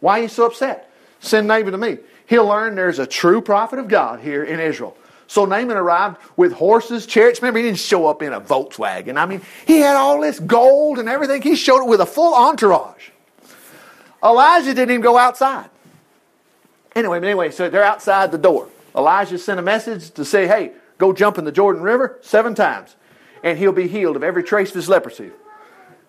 [0.00, 0.90] Why are you so upset?
[1.20, 1.98] Send Naaman to me.
[2.26, 4.96] He'll learn there's a true prophet of God here in Israel.
[5.26, 7.40] So Naaman arrived with horses, chariots.
[7.40, 9.16] Remember, he didn't show up in a Volkswagen.
[9.16, 11.42] I mean, he had all this gold and everything.
[11.42, 13.10] He showed it with a full entourage.
[14.22, 15.68] Elijah didn't even go outside.
[16.94, 18.68] Anyway, but anyway, so they're outside the door.
[18.94, 22.96] Elijah sent a message to say, hey, go jump in the Jordan River seven times,
[23.42, 25.30] and he'll be healed of every trace of his leprosy.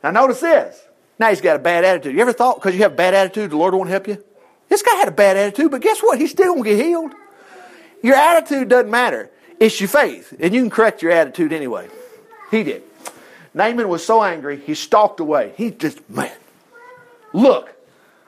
[0.04, 0.82] Now, notice this.
[1.18, 2.14] Now he's got a bad attitude.
[2.14, 4.24] You ever thought because you have a bad attitude, the Lord won't help you?
[4.70, 6.20] This guy had a bad attitude, but guess what?
[6.20, 7.14] He still to get healed.
[8.04, 9.32] Your attitude doesn't matter.
[9.60, 11.88] It's your faith, and you can correct your attitude anyway.
[12.52, 12.84] He did.
[13.54, 15.54] Naaman was so angry, he stalked away.
[15.56, 16.36] He just, man,
[17.32, 17.75] look,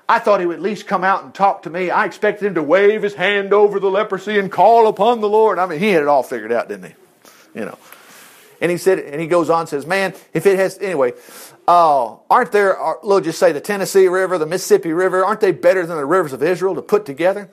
[0.09, 1.89] I thought he would at least come out and talk to me.
[1.89, 5.59] I expected him to wave his hand over the leprosy and call upon the Lord.
[5.59, 7.59] I mean, he had it all figured out, didn't he?
[7.59, 7.77] You know.
[8.61, 11.13] And he said, and he goes on says, man, if it has, anyway,
[11.67, 15.51] uh, aren't there, uh, we'll just say the Tennessee River, the Mississippi River, aren't they
[15.51, 17.49] better than the rivers of Israel to put together?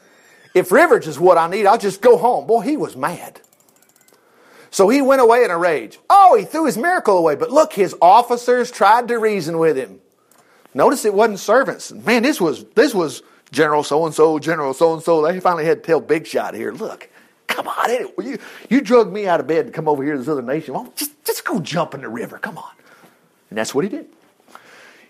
[0.55, 2.47] If rivers is what I need, I'll just go home.
[2.47, 3.41] Boy, he was mad.
[4.71, 5.99] So he went away in a rage.
[6.09, 7.35] Oh, he threw his miracle away.
[7.35, 10.01] But look, his officers tried to reason with him.
[10.75, 11.93] Notice it wasn't servants.
[11.93, 15.23] Man, this was this was General so and so, General so and so.
[15.23, 17.09] They finally had to tell Big Shot here, look,
[17.47, 20.29] come on, you you drug me out of bed to come over here to this
[20.29, 20.75] other nation.
[20.75, 22.39] Well, just just go jump in the river.
[22.39, 22.73] Come on,
[23.51, 24.07] and that's what he did.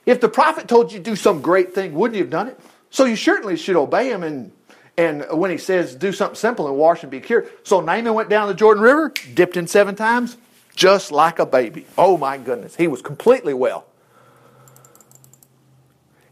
[0.05, 2.61] If the prophet told you to do some great thing, wouldn't you have done it?
[2.90, 4.53] So you certainly should obey him and
[4.96, 7.48] and when he says do something simple and wash and be cured.
[7.64, 10.37] So Naaman went down the Jordan River, dipped in seven times,
[10.77, 11.87] just like a baby.
[11.96, 12.77] Oh my goodness.
[12.77, 13.87] He was completely well.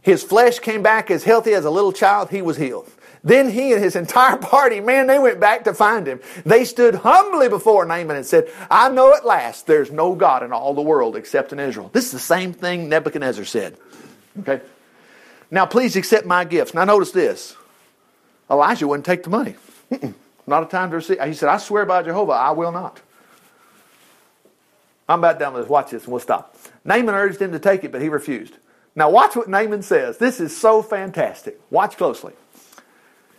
[0.03, 2.31] His flesh came back as healthy as a little child.
[2.31, 2.91] He was healed.
[3.25, 6.21] Then he and his entire party, man, they went back to find him.
[6.45, 10.53] They stood humbly before Naaman and said, I know at last there's no God in
[10.53, 11.91] all the world except in Israel.
[11.93, 13.77] This is the same thing Nebuchadnezzar said.
[14.41, 14.61] Okay?
[15.51, 16.75] Now please accept my gifts.
[16.75, 17.57] Now notice this.
[18.51, 19.55] Elijah wouldn't take the money.
[20.47, 21.23] Not a time to receive.
[21.23, 23.01] He said, I swear by Jehovah, I will not.
[25.09, 25.71] I'm about done with this.
[25.71, 26.57] Watch this and we'll stop.
[26.85, 28.55] Naaman urged him to take it, but he refused.
[28.95, 30.19] Now, watch what Naaman says.
[30.19, 31.61] This is so fantastic.
[31.71, 32.35] Watch closely.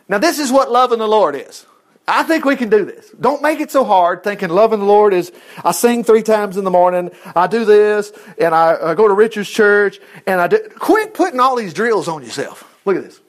[0.10, 1.66] Now, this is what loving the Lord is.
[2.08, 3.10] I think we can do this.
[3.12, 5.32] Don't make it so hard thinking loving the Lord is
[5.64, 9.14] I sing three times in the morning, I do this, and I, I go to
[9.14, 10.60] Richard's church, and I do.
[10.78, 12.78] Quit putting all these drills on yourself.
[12.84, 13.22] Look at this.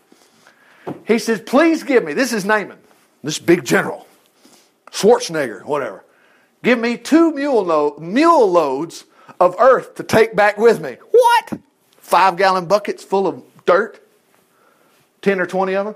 [1.07, 2.79] He says, Please give me, this is Naaman,
[3.23, 4.09] this big general,
[4.91, 6.05] Schwarzenegger, whatever.
[6.65, 9.05] Give me two mule, lo- mule loads
[9.39, 10.97] of earth to take back with me.
[11.11, 11.61] What?
[12.05, 13.99] Five gallon buckets full of dirt,
[15.23, 15.95] 10 or 20 of them.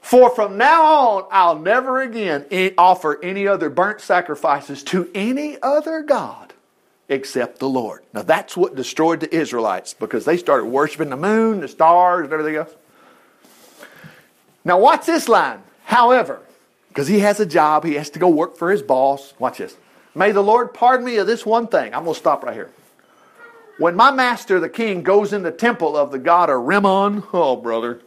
[0.00, 2.46] For from now on, I'll never again
[2.78, 6.52] offer any other burnt sacrifices to any other God
[7.08, 8.04] except the Lord.
[8.12, 12.32] Now that's what destroyed the Israelites because they started worshiping the moon, the stars, and
[12.32, 12.74] everything else.
[14.64, 15.62] Now watch this line.
[15.84, 16.40] However,
[16.88, 19.32] because he has a job, he has to go work for his boss.
[19.38, 19.76] Watch this.
[20.14, 21.94] May the Lord pardon me of this one thing.
[21.94, 22.70] I'm going to stop right here.
[23.78, 27.56] When my master, the king, goes in the temple of the god of Rimmon, oh,
[27.56, 28.00] brother,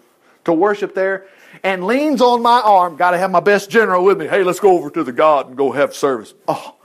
[0.46, 1.28] to worship there,
[1.64, 4.28] and leans on my arm, got to have my best general with me.
[4.28, 6.34] Hey, let's go over to the god and go have service.
[6.48, 6.76] Oh.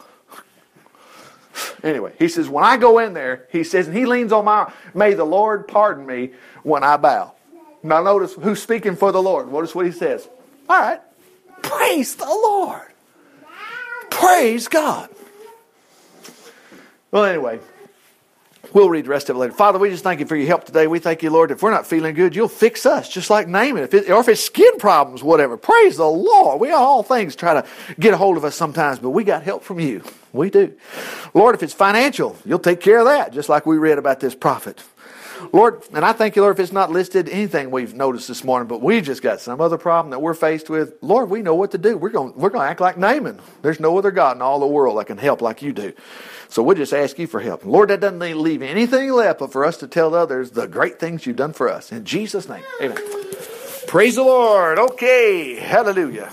[1.83, 4.53] Anyway, he says, when I go in there, he says, and he leans on my
[4.53, 6.33] arm, may the Lord pardon me
[6.63, 7.35] when I bow.
[7.83, 9.53] Now, notice who's speaking for the Lord.
[9.53, 10.27] Notice what he says.
[10.69, 11.01] All right.
[11.63, 12.91] Praise the Lord.
[14.11, 15.11] Praise God.
[17.11, 17.61] Well, anyway,
[18.73, 19.53] We'll read the rest of it later.
[19.53, 20.87] Father, we just thank you for your help today.
[20.87, 23.85] We thank you, Lord, if we're not feeling good, you'll fix us, just like Naaman.
[23.85, 25.57] If it, or if it's skin problems, whatever.
[25.57, 26.61] Praise the Lord.
[26.61, 27.67] We all things try to
[28.01, 30.03] get a hold of us sometimes, but we got help from you.
[30.33, 30.75] We do.
[31.35, 34.35] Lord, if it's financial, you'll take care of that, just like we read about this
[34.35, 34.83] prophet.
[35.53, 38.69] Lord, and I thank you, Lord, if it's not listed anything we've noticed this morning,
[38.69, 40.95] but we just got some other problem that we're faced with.
[41.01, 41.97] Lord, we know what to do.
[41.97, 43.41] We're going we're going to act like Naaman.
[43.63, 45.93] There's no other God in all the world that can help like you do.
[46.49, 47.65] So we'll just ask you for help.
[47.65, 51.27] Lord, that doesn't leave anything left but for us to tell others the great things
[51.27, 51.91] you've done for us.
[51.91, 52.99] In Jesus' name, amen.
[53.87, 54.79] Praise the Lord.
[54.79, 55.57] Okay.
[55.57, 56.31] Hallelujah.